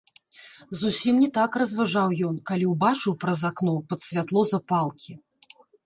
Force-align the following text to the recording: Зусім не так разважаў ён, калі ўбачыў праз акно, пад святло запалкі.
Зусім 0.79 1.19
не 1.23 1.27
так 1.37 1.59
разважаў 1.63 2.17
ён, 2.29 2.41
калі 2.53 2.73
ўбачыў 2.73 3.13
праз 3.25 3.39
акно, 3.53 3.79
пад 3.93 3.99
святло 4.09 4.41
запалкі. 4.55 5.11